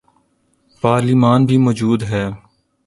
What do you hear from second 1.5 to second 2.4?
موجود ہے۔